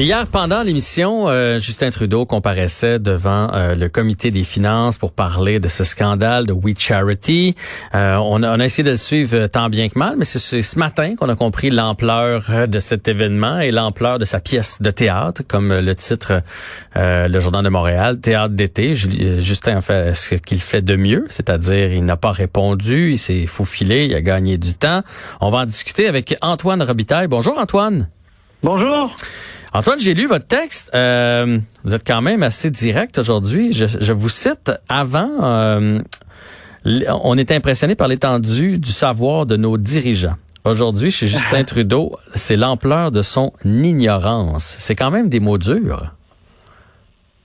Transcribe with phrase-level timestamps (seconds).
[0.00, 5.58] Hier, pendant l'émission, euh, Justin Trudeau comparaissait devant euh, le comité des finances pour parler
[5.58, 7.56] de ce scandale de We Charity.
[7.96, 11.16] Euh, on, a, essayé de le suivre tant bien que mal, mais c'est ce matin
[11.16, 15.76] qu'on a compris l'ampleur de cet événement et l'ampleur de sa pièce de théâtre, comme
[15.76, 16.42] le titre
[16.94, 18.94] le Journal de Montréal, Théâtre d'été.
[18.94, 23.46] Justin a fait ce qu'il fait de mieux, c'est-à-dire il n'a pas répondu, il s'est
[23.46, 25.02] faufilé, il a gagné du temps.
[25.40, 27.26] On va en discuter avec Antoine Robitaille.
[27.26, 28.08] Bonjour Antoine.
[28.62, 29.14] Bonjour.
[29.74, 30.90] Antoine, j'ai lu votre texte.
[30.94, 33.72] Euh, vous êtes quand même assez direct aujourd'hui.
[33.72, 35.28] Je, vous cite avant.
[35.42, 35.98] Euh,
[37.22, 40.36] on est impressionné par l'étendue du savoir de nos dirigeants.
[40.64, 44.76] Aujourd'hui, chez Justin Trudeau, c'est l'ampleur de son ignorance.
[44.78, 46.12] C'est quand même des mots durs.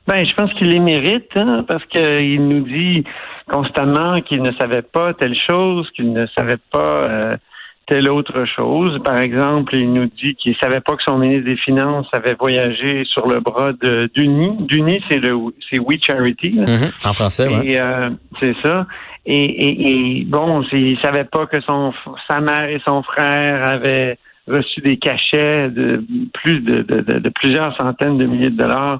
[0.07, 3.03] Ben, je pense qu'il les mérite, hein, parce qu'il nous dit
[3.51, 7.37] constamment qu'il ne savait pas telle chose, qu'il ne savait pas euh,
[7.87, 9.01] telle autre chose.
[9.03, 13.03] Par exemple, il nous dit qu'il savait pas que son ministre des Finances avait voyagé
[13.05, 14.57] sur le bras de d'Uni.
[14.61, 15.37] D'Uni, c'est le
[15.69, 16.51] c'est We Charity.
[16.51, 17.07] Mm-hmm.
[17.07, 17.77] En français, oui.
[17.77, 18.09] Euh,
[18.41, 18.87] c'est ça.
[19.25, 21.93] Et, et, et bon, il savait pas que son
[22.29, 24.17] sa mère et son frère avaient
[24.47, 28.99] reçu des cachets de plus de, de, de, plusieurs centaines de milliers de dollars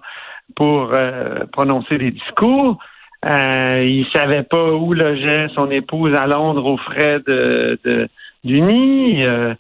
[0.56, 2.78] pour euh, prononcer des discours.
[3.26, 8.08] Euh, il savait pas où logeait son épouse à Londres aux frais de, de
[8.44, 9.24] d'Uni.
[9.26, 9.54] Euh,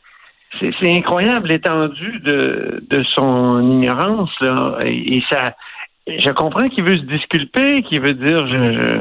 [0.60, 4.78] c'est incroyable l'étendue de, de son ignorance là.
[4.86, 5.56] Et, ça,
[6.08, 9.00] je comprends qu'il veut se disculper, qu'il veut dire, je,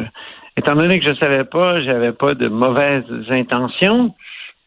[0.56, 4.14] étant donné que je savais pas, j'avais pas de mauvaises intentions.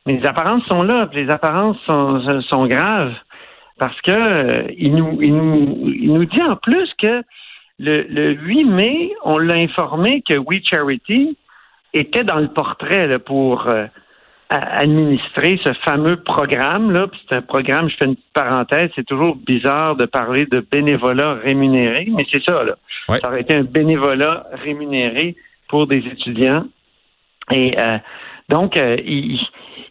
[0.06, 3.16] Mais les apparences sont là, les apparences sont, sont graves
[3.80, 7.24] parce que euh, il nous, il nous, il nous dit en plus que
[7.80, 11.38] le, le 8 mai, on l'a informé que We Charity
[11.94, 13.88] était dans le portrait là, pour euh,
[14.50, 17.08] administrer ce fameux programme là.
[17.28, 21.34] C'est un programme, je fais une petite parenthèse, c'est toujours bizarre de parler de bénévolat
[21.36, 22.76] rémunéré, mais c'est ça là.
[23.08, 25.36] Ça aurait été un bénévolat rémunéré
[25.68, 26.66] pour des étudiants.
[27.52, 27.98] Et euh,
[28.50, 29.40] donc, euh, il,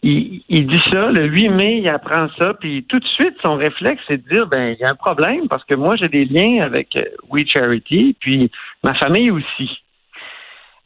[0.02, 4.02] il, dit ça, le 8 mai, il apprend ça, puis tout de suite, son réflexe,
[4.06, 6.62] c'est de dire, ben, il y a un problème, parce que moi, j'ai des liens
[6.62, 8.50] avec euh, We Charity, puis
[8.82, 9.83] ma famille aussi.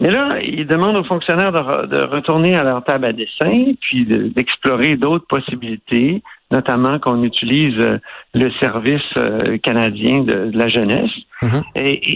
[0.01, 4.97] Mais là, il demande aux fonctionnaires de, retourner à leur table à dessin, puis d'explorer
[4.97, 6.23] d'autres possibilités,
[6.53, 7.99] notamment qu'on utilise euh,
[8.33, 11.11] le service euh, canadien de, la jeunesse.
[11.43, 11.65] Mm-hmm.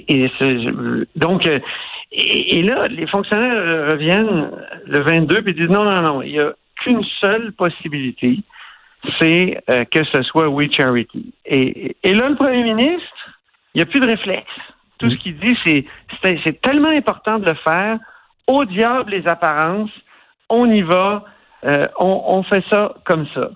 [0.09, 0.31] Et,
[1.17, 1.59] donc, euh,
[2.13, 4.51] et, là, les fonctionnaires reviennent
[4.87, 8.39] le 22 puis disent non, non, non, il n'y a qu'une seule possibilité,
[9.19, 9.59] c'est
[9.91, 11.33] que ce soit We Charity.
[11.47, 13.41] Et, et là, le premier ministre,
[13.75, 14.47] il n'y a plus de réflexe.
[15.03, 15.85] Tout ce qu'il dit, c'est
[16.23, 17.99] c'est tellement important de le faire.
[18.47, 19.91] Au diable les apparences,
[20.49, 21.25] on y va,
[21.65, 23.51] euh, on, fait ça comme ça.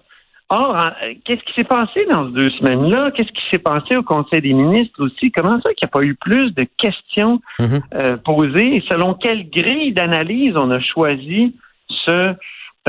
[0.49, 0.79] Or,
[1.25, 3.11] qu'est-ce qui s'est passé dans ces deux semaines-là?
[3.11, 5.33] Qu'est-ce qui s'est passé au Conseil des ministres aussi?
[5.33, 7.81] Comment ça qu'il n'y a pas eu plus de questions mm-hmm.
[7.95, 8.77] euh, posées?
[8.77, 11.57] Et selon quelle grille d'analyse on a choisi
[11.89, 12.34] ce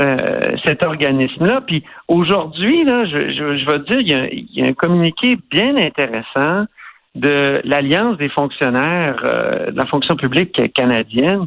[0.00, 1.62] euh, cet organisme-là?
[1.66, 4.68] Puis aujourd'hui, là, je, je, je vais te dire, il y, a, il y a
[4.68, 6.66] un communiqué bien intéressant
[7.14, 11.46] de l'Alliance des fonctionnaires euh, de la fonction publique canadienne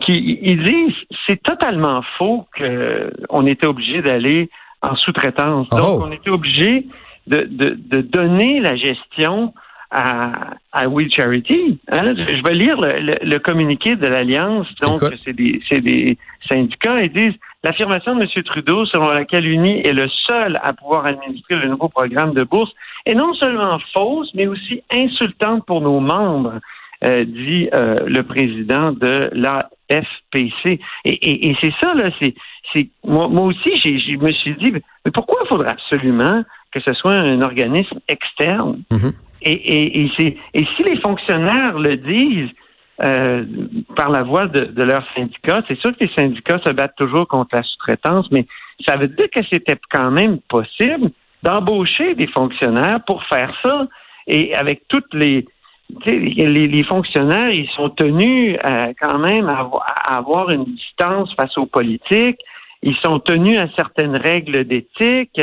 [0.00, 0.94] qui ils disent
[1.26, 4.48] c'est totalement faux qu'on était obligé d'aller
[4.82, 5.68] en sous-traitance.
[5.70, 6.04] Donc, oh.
[6.06, 6.86] on était obligé
[7.26, 9.52] de, de, de, donner la gestion
[9.90, 11.80] à, à We Charity.
[11.90, 12.14] Hein?
[12.16, 14.68] Je vais lire le, le, communiqué de l'Alliance.
[14.80, 16.16] Donc, c'est des, des
[16.48, 17.02] syndicats.
[17.02, 18.42] Ils disent L'affirmation de M.
[18.44, 22.72] Trudeau selon laquelle UNI est le seul à pouvoir administrer le nouveau programme de bourse
[23.04, 26.60] est non seulement fausse, mais aussi insultante pour nos membres,
[27.04, 30.78] euh, dit euh, le président de la FPC.
[31.04, 35.70] Et, c'est ça, là, c'est, moi, aussi, je me suis dit, mais pourquoi il faudrait
[35.70, 38.82] absolument que ce soit un organisme externe?
[38.92, 39.12] Mm-hmm.
[39.42, 42.50] Et, et, et si les fonctionnaires le disent,
[43.04, 43.44] euh,
[43.94, 45.62] par la voix de, de leurs syndicats.
[45.68, 48.44] C'est sûr que les syndicats se battent toujours contre la sous-traitance, mais
[48.86, 51.10] ça veut dire que c'était quand même possible
[51.42, 53.86] d'embaucher des fonctionnaires pour faire ça.
[54.26, 55.46] Et avec toutes les,
[56.06, 59.70] les, les, fonctionnaires, ils sont tenus à, quand même à,
[60.08, 62.40] avoir une distance face aux politiques.
[62.82, 65.40] Ils sont tenus à certaines règles d'éthique.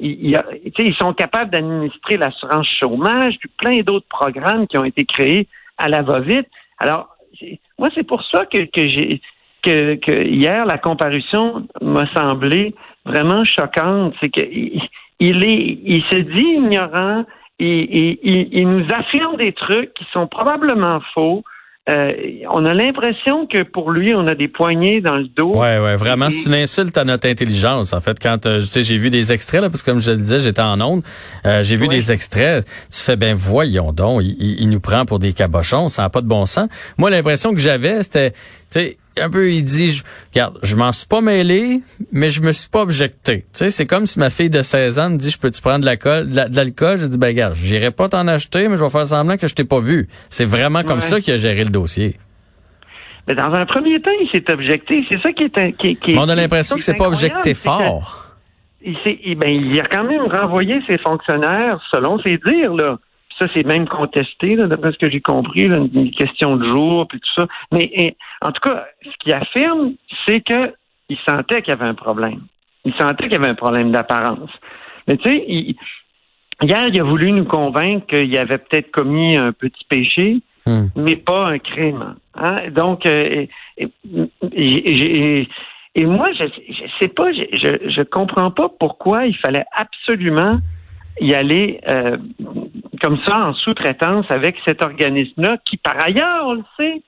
[0.00, 0.40] Ils,
[0.78, 5.88] ils sont capables d'administrer l'assurance chômage, puis plein d'autres programmes qui ont été créés à
[5.88, 6.48] la va-vite.
[6.78, 7.08] Alors,
[7.78, 9.20] moi, c'est pour ça que, que j'ai
[9.62, 14.14] que, hier, la comparution m'a semblé vraiment choquante.
[14.20, 14.80] C'est qu'il
[15.20, 17.24] il est il se dit ignorant,
[17.58, 21.42] il, il, il, nous affirme des trucs qui sont probablement faux.
[21.88, 22.12] Euh,
[22.50, 25.54] on a l'impression que pour lui, on a des poignées dans le dos.
[25.54, 27.92] Ouais, ouais, vraiment, c'est une insulte à notre intelligence.
[27.92, 30.10] En fait, quand euh, tu sais, j'ai vu des extraits là, parce que comme je
[30.10, 31.02] le disais, j'étais en onde,
[31.46, 32.66] euh, j'ai vu des extraits.
[32.90, 36.26] Tu fais ben voyons donc, il, nous prend pour des cabochons, ça n'a pas de
[36.26, 36.68] bon sens.
[36.98, 38.36] Moi, l'impression que j'avais, c'était, tu
[38.70, 41.80] sais, un peu, il dit, je, regarde, je m'en suis pas mêlé,
[42.12, 43.44] mais je me suis pas objecté.
[43.52, 45.80] Tu sais, c'est comme si ma fille de 16 ans me dit, je peux-tu prendre
[45.80, 46.28] de l'alcool?
[46.28, 46.98] De l'alcool?
[46.98, 49.54] Je dis, ben, regarde, j'irai pas t'en acheter, mais je vais faire semblant que je
[49.54, 50.08] t'ai pas vu.
[50.28, 52.16] C'est vraiment comme ça qu'il a géré le dossier.
[53.26, 55.04] Mais dans un premier temps, il s'est objecté.
[55.10, 58.24] C'est ça qui est, qui, qui On a l'impression que c'est pas objecté fort.
[58.80, 62.98] Il, ben, il a quand même renvoyé ses fonctionnaires, selon ses dires, là.
[63.38, 67.32] Ça, c'est même contesté, d'après ce que j'ai compris, une question de jour, puis tout
[67.34, 67.46] ça.
[67.70, 69.92] Mais en tout cas, ce qu'il affirme,
[70.26, 72.40] c'est qu'il sentait qu'il y avait un problème.
[72.84, 74.50] Il sentait qu'il y avait un problème d'apparence.
[75.06, 75.44] Mais tu sais,
[76.62, 80.86] hier, il a voulu nous convaincre qu'il avait peut-être commis un petit péché, hmm.
[80.96, 82.16] mais pas un crime.
[82.34, 82.56] Hein?
[82.70, 83.46] Donc, euh,
[83.76, 83.88] et,
[86.04, 90.58] moi, je, je sais pas, je, je, comprends pas pourquoi il fallait absolument
[91.20, 92.16] y aller euh,
[93.00, 97.02] comme ça en sous-traitance avec cet organisme-là qui, par ailleurs, on le sait,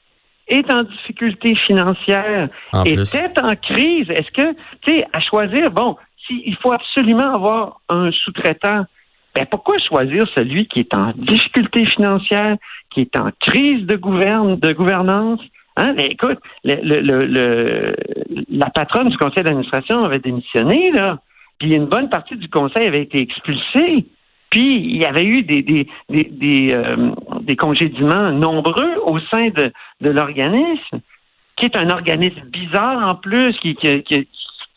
[0.49, 2.49] est en difficulté financière,
[2.85, 4.11] et était en crise.
[4.11, 4.53] Est-ce que,
[4.83, 5.97] tu sais, à choisir, bon,
[6.27, 8.85] s'il faut absolument avoir un sous-traitant,
[9.35, 12.57] ben pourquoi choisir celui qui est en difficulté financière,
[12.93, 15.41] qui est en crise de, gouverne, de gouvernance?
[15.77, 15.95] Hein?
[15.97, 17.95] Ben, écoute, le, le,
[18.51, 21.19] la patronne du conseil d'administration avait démissionné, là,
[21.61, 24.07] puis une bonne partie du conseil avait été expulsée.
[24.51, 27.13] Puis il y avait eu des des des, euh,
[27.43, 27.57] des
[28.33, 29.71] nombreux au sein de,
[30.01, 31.01] de l'organisme,
[31.57, 34.27] qui est un organisme bizarre en plus, qui, qui, qui,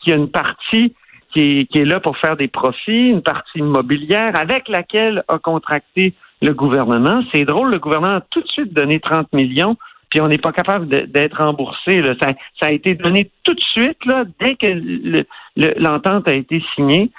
[0.00, 0.94] qui a une partie
[1.32, 5.38] qui est, qui est là pour faire des profits, une partie immobilière avec laquelle a
[5.38, 7.22] contracté le gouvernement.
[7.32, 9.76] C'est drôle, le gouvernement a tout de suite donné 30 millions,
[10.14, 12.00] puis on n'est pas capable d'être remboursé.
[12.00, 12.14] Là.
[12.20, 12.28] Ça,
[12.60, 15.24] ça, a été donné tout de suite, là, dès que
[15.56, 17.10] l'entente a été signée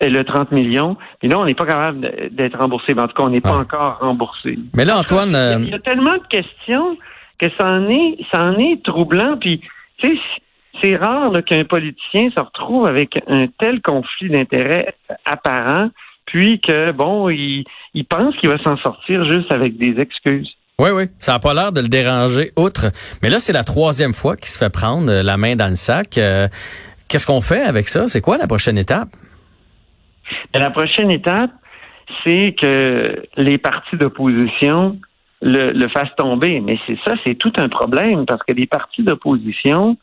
[0.00, 0.96] le 30 millions.
[1.20, 2.00] Puis là, on n'est pas capable
[2.32, 2.94] d'être remboursé.
[2.98, 4.58] en tout cas, on n'est pas encore remboursé.
[4.74, 5.28] Mais là, Antoine...
[5.28, 6.98] Il y a euh, tellement de questions
[7.38, 9.36] que ça en est, ça en est troublant.
[9.36, 9.60] Puis,
[9.98, 10.20] tu sais,
[10.82, 14.96] c'est rare qu'un politicien se retrouve avec un tel conflit d'intérêts
[15.26, 15.90] apparent,
[16.26, 17.64] puis que, bon, il,
[17.94, 20.56] il pense qu'il va s'en sortir juste avec des excuses.
[20.82, 22.90] Oui, oui, ça n'a pas l'air de le déranger outre.
[23.22, 26.18] Mais là, c'est la troisième fois qu'il se fait prendre la main dans le sac.
[26.18, 26.48] Euh,
[27.06, 28.08] qu'est-ce qu'on fait avec ça?
[28.08, 29.08] C'est quoi la prochaine étape?
[30.54, 31.52] la prochaine étape,
[32.24, 34.98] c'est que les partis d'opposition
[35.40, 36.60] le, fassent tomber.
[36.60, 39.96] Mais c'est ça, c'est tout un problème parce que les partis d'opposition,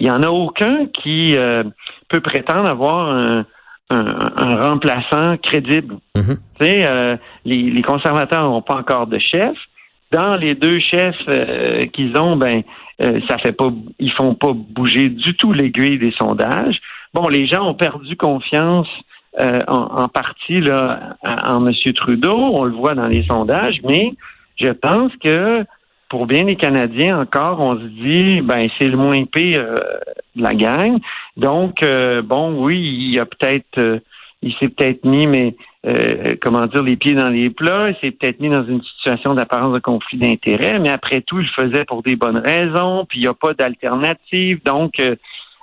[0.00, 1.62] il n'y en a aucun qui euh,
[2.08, 3.44] peut prétendre avoir
[3.90, 5.98] un, remplaçant crédible.
[6.16, 6.36] Mm-hmm.
[6.58, 9.56] Tu sais, euh, les, conservateurs n'ont pas encore de chef.
[10.16, 12.62] Dans les deux chefs euh, qu'ils ont, ben
[13.28, 13.68] ça fait pas,
[13.98, 16.80] ils font pas bouger du tout l'aiguille des sondages.
[17.12, 18.88] Bon, les gens ont perdu confiance
[19.38, 20.62] euh, en, partie
[21.46, 21.74] en M.
[21.94, 22.38] Trudeau.
[22.38, 24.14] On le voit dans les sondages, mais
[24.58, 25.62] je pense que
[26.08, 29.76] pour bien les Canadiens, encore, on se dit, ben c'est le moins pire euh,
[30.36, 30.98] de la gang.
[31.36, 32.78] Donc, euh, bon, oui,
[33.10, 34.00] il a peut-être,
[34.42, 35.56] il s'est peut-être mis, mais
[36.42, 37.90] comment dire, les pieds dans les plats.
[37.90, 41.46] Il s'est peut-être mis dans une situation d'apparence de conflit d'intérêts, mais après tout, il
[41.46, 43.06] le faisait pour des bonnes raisons.
[43.08, 44.60] Puis il n'y a pas d'alternative.
[44.64, 45.16] Donc, euh,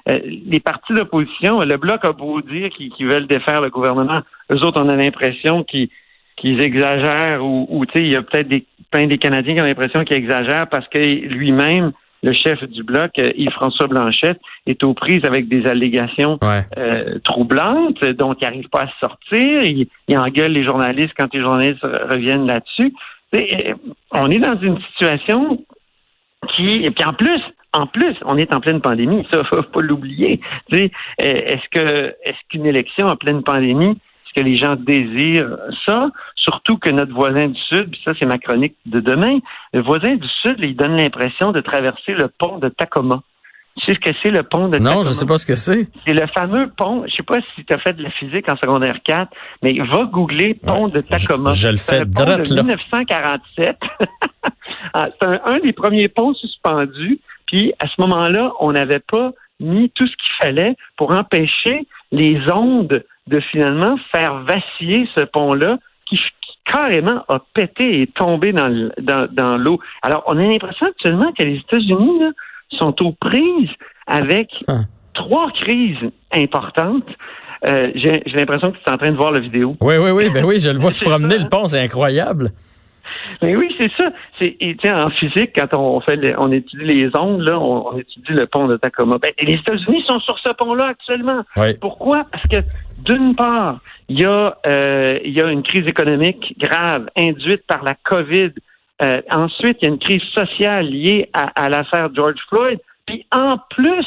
[0.06, 4.22] les partis d'opposition, le bloc a beau dire qu'ils veulent défaire le gouvernement,
[4.52, 5.90] eux autres, on a l'impression qu'ils
[6.42, 10.18] exagèrent ou, tu sais, il y a peut-être des des Canadiens qui ont l'impression qu'ils
[10.18, 15.48] exagèrent parce que lui-même, le chef du bloc, euh, Yves-François Blanchette, est aux prises avec
[15.48, 16.40] des allégations
[16.78, 19.64] euh, troublantes, donc il n'arrive pas à sortir.
[19.64, 22.94] Il, il, engueule les journalistes quand les journalistes reviennent là-dessus.
[24.12, 25.64] On est dans une situation
[26.56, 27.42] qui, et puis en plus,
[27.74, 30.40] en plus, on est en pleine pandémie, ça faut pas l'oublier.
[31.18, 33.98] Est-ce que est-ce qu'une élection en pleine pandémie,
[34.36, 38.38] que les gens désirent ça Surtout que notre voisin du Sud, puis ça c'est ma
[38.38, 39.40] chronique de demain,
[39.72, 43.22] le voisin du Sud, il donne l'impression de traverser le pont de Tacoma.
[43.78, 44.96] Tu sais ce que c'est le pont de Tacoma?
[44.96, 45.88] Non, je sais pas ce que c'est.
[46.06, 48.58] C'est le fameux pont, je sais pas si tu as fait de la physique en
[48.58, 51.54] secondaire 4, mais va googler pont de Tacoma.
[51.54, 53.78] Je, le fais un pont de 1947.
[54.96, 57.20] Ah, c'est un, des premiers ponts suspendus
[57.54, 62.40] puis à ce moment-là, on n'avait pas mis tout ce qu'il fallait pour empêcher les
[62.52, 65.78] ondes de finalement faire vaciller ce pont-là
[66.08, 66.18] qui,
[66.72, 69.80] carrément a pété et tombé dans, dans, l'eau.
[70.02, 72.22] Alors, on a l'impression actuellement que les États-Unis
[72.70, 73.70] sont aux prises
[74.08, 74.82] avec ah.
[75.14, 77.10] trois crises importantes.
[77.68, 79.76] Euh, j'ai l'impression que tu es en train de voir la vidéo.
[79.82, 82.52] Oui, oui, oui, ben oui, je le vois se promener, le pont, c'est incroyable.
[83.42, 84.12] Mais oui, c'est ça.
[84.40, 88.68] C'est en physique, quand on fait on étudie les ondes, là, on, étudie le pont
[88.68, 89.18] de Tacoma.
[89.18, 91.44] Ben, les États-Unis sont sur ce pont-là actuellement.
[91.82, 92.26] Pourquoi?
[92.32, 92.58] Parce que
[93.00, 93.80] d'une part,
[94.10, 98.52] il y a euh, il y a une crise économique grave induite par la COVID.
[99.02, 102.80] Euh, ensuite, il y a une crise sociale liée à, à l'affaire George Floyd.
[103.06, 104.06] Puis en plus,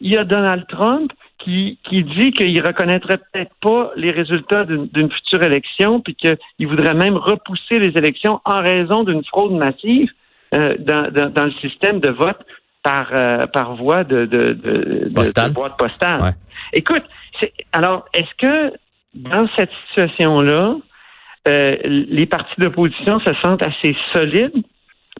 [0.00, 1.12] il y a Donald Trump
[1.44, 6.94] qui, qui dit qu'il reconnaîtrait peut-être pas les résultats d'une future élection, puis qu'il voudrait
[6.94, 10.10] même repousser les élections en raison d'une fraude massive
[10.54, 12.38] euh, dans, dans, le système de vote
[12.82, 15.50] par euh, par voie de, de, de, Postal.
[15.50, 16.34] de boîte postale.
[16.72, 17.04] Écoute,
[17.72, 18.76] alors est-ce que
[19.14, 20.76] dans cette situation-là,
[21.48, 24.64] euh, les partis d'opposition se sentent assez solides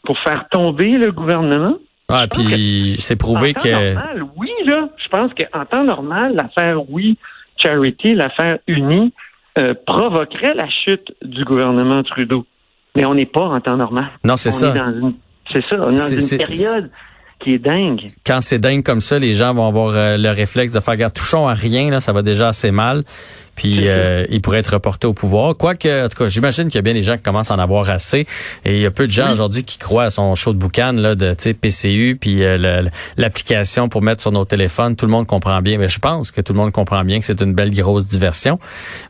[0.03, 1.77] pour faire tomber le gouvernement?
[2.09, 3.93] Ah, puis c'est prouvé que.
[3.93, 7.17] Normal, oui, là, je pense qu'en temps normal, l'affaire Oui
[7.57, 9.13] Charity, l'affaire Unie,
[9.57, 12.45] euh, provoquerait la chute du gouvernement Trudeau.
[12.95, 14.09] Mais on n'est pas en temps normal.
[14.23, 14.73] Non, c'est ça.
[15.51, 15.77] C'est ça.
[15.79, 16.91] On est dans une période
[17.39, 18.07] qui est dingue.
[18.25, 21.13] Quand c'est dingue comme ça, les gens vont avoir euh, le réflexe de faire, garde,
[21.13, 23.03] touchons à rien, là, ça va déjà assez mal
[23.55, 25.55] puis euh, il pourrait être reporté au pouvoir.
[25.55, 27.59] Quoique, en tout cas, j'imagine qu'il y a bien des gens qui commencent à en
[27.59, 28.27] avoir assez.
[28.65, 30.91] Et il y a peu de gens aujourd'hui qui croient à son show de boucan
[30.93, 32.83] là, de PCU, puis euh,
[33.17, 34.95] l'application pour mettre sur nos téléphones.
[34.95, 35.77] Tout le monde comprend bien.
[35.77, 38.59] Mais je pense que tout le monde comprend bien que c'est une belle grosse diversion.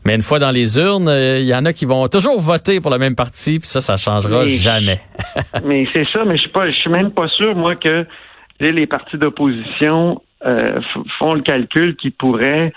[0.04, 2.80] Mais une fois dans les urnes, euh, il y en a qui vont toujours voter
[2.80, 5.00] pour le même parti, puis ça, ça changera jamais.
[5.64, 8.06] mais c'est ça, mais je suis pas, je suis même pas sûr, moi, que
[8.60, 10.22] les partis d'opposition
[11.18, 12.72] font le calcul qui pourrait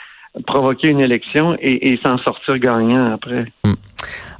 [0.46, 3.46] provoquer une élection et, s'en sortir gagnant après.
[3.64, 3.74] Hmm.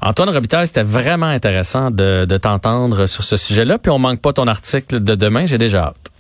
[0.02, 3.78] Antoine Robitaille, c'était vraiment intéressant de, t'entendre sur ce sujet-là.
[3.78, 6.12] Puis on manque pas ton article de demain, j'ai déjà hâte.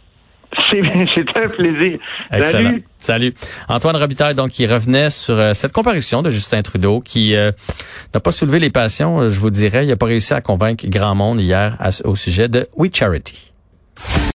[0.71, 0.79] C'est
[1.37, 1.99] un plaisir.
[2.31, 2.77] Excellent.
[2.97, 3.33] Salut.
[3.67, 7.51] Antoine Robitaille, donc, qui revenait sur euh, cette comparution de Justin Trudeau, qui euh,
[8.13, 9.85] n'a pas soulevé les passions, je vous dirais.
[9.85, 13.51] Il n'a pas réussi à convaincre grand monde hier au sujet de We Charity.